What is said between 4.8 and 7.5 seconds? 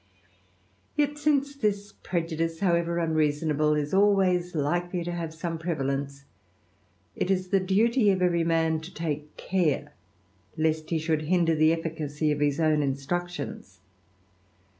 to have some prevalence, it is